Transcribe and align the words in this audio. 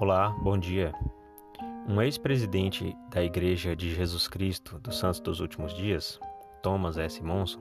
Olá, 0.00 0.30
bom 0.42 0.56
dia. 0.56 0.92
Um 1.88 2.00
ex-presidente 2.00 2.96
da 3.10 3.22
Igreja 3.22 3.74
de 3.74 3.94
Jesus 3.94 4.28
Cristo 4.28 4.78
dos 4.78 4.98
Santos 4.98 5.20
dos 5.20 5.40
Últimos 5.40 5.74
Dias, 5.74 6.20
Thomas 6.62 6.98
S. 6.98 7.22
Monson, 7.22 7.60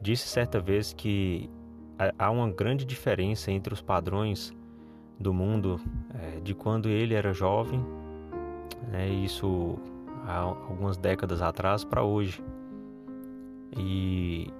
disse 0.00 0.28
certa 0.28 0.60
vez 0.60 0.92
que 0.92 1.50
há 2.18 2.30
uma 2.30 2.50
grande 2.50 2.84
diferença 2.84 3.50
entre 3.50 3.74
os 3.74 3.82
padrões 3.82 4.54
do 5.18 5.32
mundo 5.32 5.80
é, 6.14 6.40
de 6.40 6.54
quando 6.54 6.88
ele 6.88 7.14
era 7.14 7.32
jovem, 7.32 7.84
né, 8.88 9.08
isso 9.08 9.78
há 10.26 10.38
algumas 10.38 10.96
décadas 10.96 11.40
atrás, 11.42 11.84
para 11.84 12.02
hoje. 12.02 12.44
E, 13.76 14.52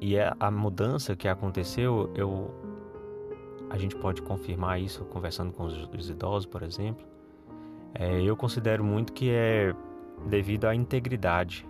e 0.00 0.16
é 0.16 0.32
a 0.38 0.50
mudança 0.50 1.14
que 1.14 1.28
aconteceu, 1.28 2.10
eu 2.14 2.50
a 3.72 3.78
gente 3.78 3.96
pode 3.96 4.20
confirmar 4.20 4.78
isso 4.78 5.02
conversando 5.06 5.50
com 5.50 5.64
os, 5.64 5.88
os 5.98 6.10
idosos, 6.10 6.44
por 6.44 6.62
exemplo. 6.62 7.06
É, 7.94 8.20
eu 8.20 8.36
considero 8.36 8.84
muito 8.84 9.14
que 9.14 9.30
é 9.30 9.74
devido 10.26 10.66
à 10.66 10.74
integridade 10.74 11.66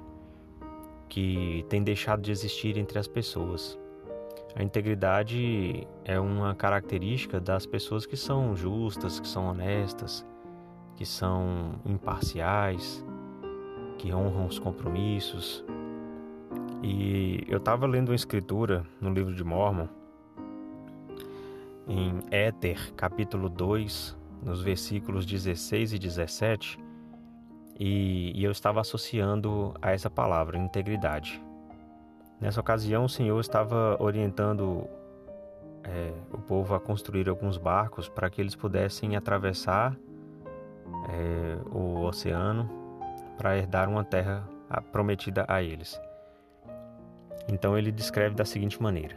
que 1.08 1.64
tem 1.68 1.80
deixado 1.80 2.20
de 2.20 2.32
existir 2.32 2.76
entre 2.76 2.98
as 2.98 3.06
pessoas. 3.06 3.78
A 4.56 4.64
integridade 4.64 5.86
é 6.04 6.18
uma 6.18 6.56
característica 6.56 7.40
das 7.40 7.66
pessoas 7.66 8.04
que 8.04 8.16
são 8.16 8.56
justas, 8.56 9.20
que 9.20 9.28
são 9.28 9.46
honestas, 9.46 10.26
que 10.96 11.06
são 11.06 11.76
imparciais, 11.86 13.04
que 13.96 14.12
honram 14.12 14.46
os 14.46 14.58
compromissos. 14.58 15.64
E 16.82 17.44
eu 17.46 17.58
estava 17.58 17.86
lendo 17.86 18.08
uma 18.08 18.16
escritura 18.16 18.84
no 19.00 19.12
livro 19.14 19.32
de 19.32 19.44
Mormon 19.44 19.86
em 21.86 22.20
Éter, 22.30 22.92
capítulo 22.94 23.48
2, 23.48 24.16
nos 24.42 24.62
versículos 24.62 25.26
16 25.26 25.92
e 25.92 25.98
17, 25.98 26.78
e, 27.78 28.32
e 28.34 28.44
eu 28.44 28.50
estava 28.50 28.80
associando 28.80 29.74
a 29.80 29.92
essa 29.92 30.10
palavra, 30.10 30.58
integridade. 30.58 31.42
Nessa 32.40 32.60
ocasião, 32.60 33.04
o 33.04 33.08
Senhor 33.08 33.38
estava 33.40 33.96
orientando 34.00 34.88
é, 35.84 36.12
o 36.32 36.38
povo 36.38 36.74
a 36.74 36.80
construir 36.80 37.28
alguns 37.28 37.56
barcos 37.56 38.08
para 38.08 38.28
que 38.30 38.40
eles 38.40 38.54
pudessem 38.54 39.16
atravessar 39.16 39.96
é, 41.08 41.58
o 41.70 42.02
oceano 42.04 42.68
para 43.36 43.56
herdar 43.56 43.88
uma 43.88 44.04
terra 44.04 44.48
prometida 44.90 45.44
a 45.48 45.62
eles. 45.62 46.00
Então 47.48 47.76
ele 47.76 47.90
descreve 47.90 48.34
da 48.34 48.44
seguinte 48.44 48.80
maneira: 48.80 49.16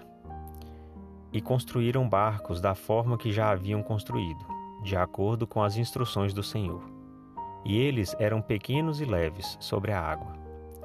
e 1.36 1.41
construíram 1.41 2.08
barcos 2.08 2.61
da 2.61 2.73
forma 2.73 3.17
que 3.17 3.30
já 3.30 3.52
haviam 3.52 3.83
construído, 3.83 4.45
de 4.81 4.95
acordo 4.95 5.45
com 5.45 5.61
as 5.61 5.75
instruções 5.75 6.33
do 6.33 6.42
Senhor. 6.42 6.81
E 7.66 7.77
eles 7.77 8.16
eram 8.17 8.42
pequenos 8.42 9.02
e 9.02 9.05
leves 9.05 9.58
sobre 9.59 9.92
a 9.92 10.00
água, 10.00 10.31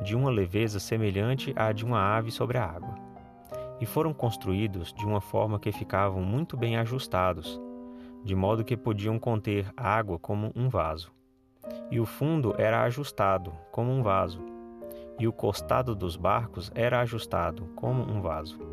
de 0.02 0.16
uma 0.16 0.28
leveza 0.28 0.80
semelhante 0.80 1.52
à 1.54 1.70
de 1.70 1.84
uma 1.84 2.00
ave 2.00 2.32
sobre 2.32 2.58
a 2.58 2.64
água. 2.64 2.96
E 3.80 3.86
foram 3.86 4.12
construídos 4.12 4.92
de 4.92 5.06
uma 5.06 5.20
forma 5.20 5.60
que 5.60 5.70
ficavam 5.70 6.20
muito 6.20 6.56
bem 6.56 6.76
ajustados, 6.76 7.60
de 8.24 8.34
modo 8.34 8.64
que 8.64 8.76
podiam 8.76 9.20
conter 9.20 9.72
água 9.76 10.18
como 10.18 10.50
um 10.56 10.68
vaso. 10.68 11.12
E 11.92 12.00
o 12.00 12.04
fundo 12.04 12.56
era 12.58 12.82
ajustado, 12.82 13.52
como 13.70 13.92
um 13.92 14.02
vaso, 14.02 14.44
e 15.16 15.28
o 15.28 15.32
costado 15.32 15.94
dos 15.94 16.16
barcos 16.16 16.72
era 16.74 16.98
ajustado, 16.98 17.66
como 17.76 18.02
um 18.02 18.20
vaso 18.20 18.69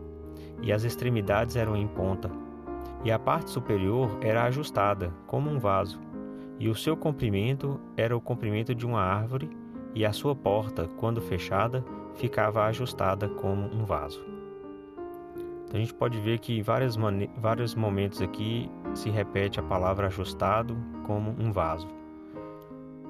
e 0.62 0.72
as 0.72 0.84
extremidades 0.84 1.56
eram 1.56 1.76
em 1.76 1.88
ponta, 1.88 2.30
e 3.04 3.12
a 3.12 3.20
parte 3.20 3.50
superior 3.52 4.18
era 4.22 4.44
ajustada, 4.44 5.14
como 5.26 5.50
um 5.50 5.60
vaso, 5.60 6.00
e 6.60 6.70
o 6.70 6.76
seu 6.76 6.98
comprimento 6.98 7.80
era 7.96 8.16
o 8.16 8.22
comprimento 8.22 8.74
de 8.74 8.86
uma 8.86 9.02
árvore, 9.02 9.50
e 9.94 10.06
a 10.06 10.14
sua 10.14 10.36
porta, 10.36 10.90
quando 10.98 11.22
fechada, 11.22 11.84
ficava 12.16 12.66
ajustada 12.66 13.28
como 13.28 13.68
um 13.74 13.84
vaso. 13.86 14.24
Então 15.66 15.76
a 15.76 15.80
gente 15.80 15.94
pode 15.94 16.20
ver 16.20 16.40
que 16.40 16.58
em 16.58 16.62
vários, 16.62 16.98
vários 17.38 17.76
momentos 17.76 18.22
aqui 18.22 18.72
se 18.94 19.10
repete 19.10 19.60
a 19.60 19.64
palavra 19.64 20.08
ajustado 20.08 20.78
como 21.06 21.36
um 21.38 21.52
vaso. 21.52 21.88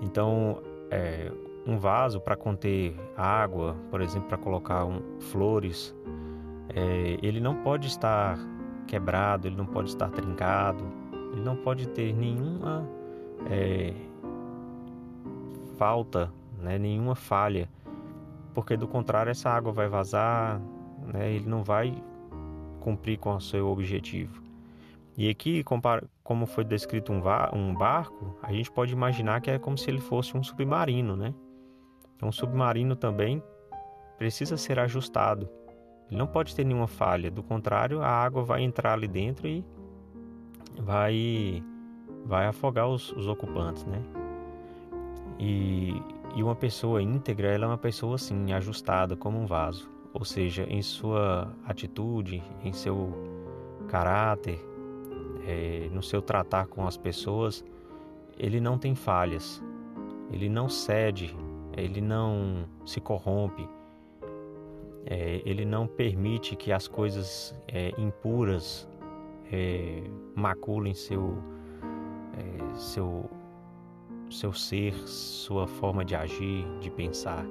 Então, 0.01 0.61
é, 0.89 1.31
um 1.65 1.77
vaso 1.77 2.19
para 2.19 2.35
conter 2.35 2.95
água, 3.15 3.75
por 3.91 4.01
exemplo, 4.01 4.27
para 4.27 4.37
colocar 4.37 4.85
um, 4.85 5.01
flores, 5.19 5.95
é, 6.73 7.17
ele 7.21 7.39
não 7.39 7.55
pode 7.55 7.87
estar 7.87 8.37
quebrado, 8.87 9.47
ele 9.47 9.55
não 9.55 9.65
pode 9.65 9.89
estar 9.89 10.09
trincado, 10.09 10.83
ele 11.31 11.41
não 11.41 11.55
pode 11.55 11.87
ter 11.89 12.13
nenhuma 12.13 12.87
é, 13.49 13.93
falta, 15.77 16.31
né, 16.59 16.77
nenhuma 16.77 17.15
falha, 17.15 17.69
porque 18.53 18.75
do 18.75 18.87
contrário 18.87 19.29
essa 19.29 19.49
água 19.49 19.71
vai 19.71 19.87
vazar, 19.87 20.59
né, 21.13 21.31
ele 21.31 21.47
não 21.47 21.63
vai 21.63 21.93
cumprir 22.79 23.17
com 23.17 23.35
o 23.35 23.41
seu 23.41 23.67
objetivo. 23.67 24.41
E 25.17 25.29
aqui, 25.29 25.63
como 26.23 26.45
foi 26.45 26.63
descrito 26.63 27.11
um, 27.11 27.73
barco, 27.73 28.37
a 28.43 28.53
gente 28.53 28.69
pode 28.69 28.93
imaginar 28.93 29.41
que 29.41 29.49
é 29.49 29.57
como 29.57 29.75
se 29.75 29.89
ele 29.89 29.99
fosse 29.99 30.37
um 30.37 30.43
submarino, 30.43 31.15
né? 31.15 31.33
Então, 32.15 32.29
um 32.29 32.31
submarino 32.31 32.95
também 32.95 33.41
precisa 34.15 34.57
ser 34.57 34.77
ajustado. 34.77 35.49
Ele 36.09 36.17
não 36.17 36.27
pode 36.27 36.55
ter 36.55 36.63
nenhuma 36.63 36.87
falha, 36.87 37.29
do 37.29 37.43
contrário, 37.43 38.01
a 38.01 38.07
água 38.07 38.43
vai 38.43 38.63
entrar 38.63 38.93
ali 38.93 39.07
dentro 39.07 39.47
e 39.47 39.63
vai 40.79 41.63
vai 42.25 42.45
afogar 42.45 42.87
os, 42.87 43.11
os 43.13 43.27
ocupantes, 43.27 43.85
né? 43.85 44.03
E, 45.39 46.01
e 46.35 46.43
uma 46.43 46.55
pessoa 46.55 47.01
íntegra, 47.01 47.47
ela 47.47 47.65
é 47.65 47.67
uma 47.67 47.77
pessoa 47.77 48.15
assim, 48.15 48.51
ajustada 48.51 49.15
como 49.15 49.39
um 49.39 49.45
vaso, 49.45 49.89
ou 50.13 50.25
seja, 50.25 50.63
em 50.63 50.81
sua 50.81 51.53
atitude, 51.65 52.43
em 52.63 52.73
seu 52.73 53.13
caráter, 53.87 54.59
é, 55.47 55.89
no 55.93 56.03
seu 56.03 56.21
tratar 56.21 56.67
com 56.67 56.85
as 56.85 56.97
pessoas, 56.97 57.63
ele 58.37 58.59
não 58.59 58.77
tem 58.77 58.93
falhas, 58.93 59.63
ele 60.31 60.49
não 60.49 60.67
cede, 60.67 61.35
ele 61.77 62.01
não 62.01 62.65
se 62.85 62.99
corrompe, 62.99 63.67
é, 65.09 65.41
ele 65.45 65.63
não 65.63 65.87
permite 65.87 66.55
que 66.55 66.71
as 66.71 66.85
coisas 66.85 67.55
é, 67.65 67.93
impuras 67.97 68.87
é, 69.51 70.03
maculem 70.35 70.93
seu, 70.93 71.41
é, 72.37 72.75
seu, 72.75 73.29
seu 74.29 74.51
ser, 74.51 74.93
sua 75.07 75.65
forma 75.65 76.03
de 76.03 76.13
agir, 76.13 76.67
de 76.81 76.91
pensar. 76.91 77.45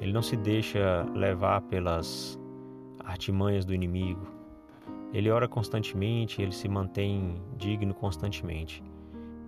Ele 0.00 0.12
não 0.12 0.22
se 0.22 0.36
deixa 0.36 1.04
levar 1.12 1.60
pelas 1.62 2.38
artimanhas 3.04 3.64
do 3.64 3.74
inimigo. 3.74 4.24
Ele 5.12 5.28
ora 5.28 5.48
constantemente, 5.48 6.40
ele 6.40 6.52
se 6.52 6.68
mantém 6.68 7.42
digno 7.56 7.92
constantemente. 7.92 8.80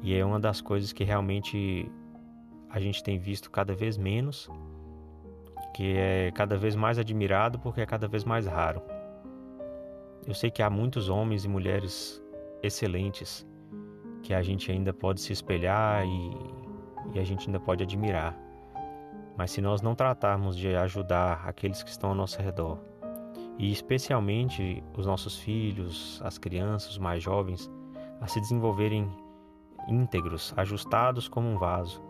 E 0.03 0.13
é 0.13 0.25
uma 0.25 0.41
das 0.41 0.61
coisas 0.61 0.93
que 0.93 1.05
realmente 1.05 1.89
a 2.69 2.81
gente 2.81 3.01
tem 3.01 3.17
visto 3.17 3.49
cada 3.49 3.73
vez 3.73 3.97
menos 3.97 4.51
que 5.73 5.97
é 5.97 6.31
cada 6.33 6.57
vez 6.57 6.77
mais 6.77 6.99
admirado 6.99 7.59
porque 7.59 7.81
é 7.81 7.87
cada 7.87 8.07
vez 8.07 8.25
mais 8.25 8.47
raro. 8.47 8.83
Eu 10.27 10.35
sei 10.35 10.51
que 10.51 10.63
há 10.63 10.71
muitos 10.71 11.09
homens 11.09 11.45
e 11.45 11.49
mulheres 11.49 12.23
excelentes 12.63 13.47
que 14.23 14.33
a 14.33 14.43
gente 14.43 14.71
ainda 14.71 14.93
pode 14.93 15.21
se 15.21 15.33
espelhar 15.33 16.07
e, 16.07 16.37
e 17.15 17.19
a 17.19 17.25
gente 17.25 17.47
ainda 17.49 17.59
pode 17.59 17.83
admirar. 17.83 18.39
Mas 19.37 19.51
se 19.51 19.61
nós 19.61 19.83
não 19.83 19.95
tratarmos 19.95 20.57
de 20.57 20.75
ajudar 20.77 21.43
aqueles 21.47 21.83
que 21.83 21.91
estão 21.91 22.11
ao 22.11 22.17
nosso 22.17 22.41
redor, 22.41 22.79
e 23.59 23.71
especialmente 23.71 24.83
os 24.97 25.07
nossos 25.07 25.39
filhos, 25.39 26.21
as 26.25 26.39
crianças, 26.39 26.93
os 26.93 26.99
mais 26.99 27.23
jovens, 27.23 27.71
a 28.21 28.27
se 28.27 28.41
desenvolverem 28.41 29.11
íntegros, 29.89 30.55
ajustados 30.57 31.29
como 31.29 31.49
um 31.49 31.59
vaso, 31.59 32.03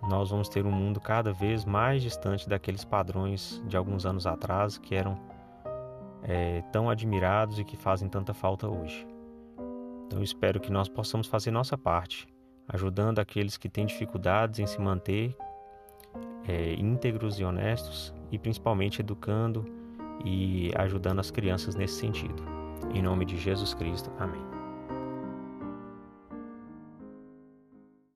nós 0.00 0.30
vamos 0.30 0.48
ter 0.48 0.64
um 0.64 0.72
mundo 0.72 1.00
cada 1.00 1.32
vez 1.32 1.64
mais 1.64 2.02
distante 2.02 2.48
daqueles 2.48 2.84
padrões 2.84 3.62
de 3.66 3.76
alguns 3.76 4.04
anos 4.06 4.26
atrás 4.26 4.78
que 4.78 4.94
eram 4.94 5.18
é, 6.22 6.62
tão 6.72 6.88
admirados 6.88 7.58
e 7.58 7.64
que 7.64 7.76
fazem 7.76 8.08
tanta 8.08 8.32
falta 8.32 8.68
hoje. 8.68 9.06
Então 10.06 10.22
espero 10.22 10.60
que 10.60 10.70
nós 10.70 10.88
possamos 10.88 11.26
fazer 11.26 11.50
nossa 11.50 11.78
parte, 11.78 12.26
ajudando 12.68 13.18
aqueles 13.18 13.56
que 13.56 13.68
têm 13.68 13.86
dificuldades 13.86 14.58
em 14.58 14.66
se 14.66 14.80
manter 14.80 15.36
é, 16.46 16.74
íntegros 16.74 17.38
e 17.38 17.44
honestos 17.44 18.14
e 18.30 18.38
principalmente 18.38 19.00
educando 19.00 19.64
e 20.24 20.70
ajudando 20.76 21.20
as 21.20 21.30
crianças 21.30 21.74
nesse 21.74 21.94
sentido. 21.94 22.42
Em 22.94 23.02
nome 23.02 23.24
de 23.24 23.36
Jesus 23.36 23.74
Cristo, 23.74 24.10
amém. 24.18 24.61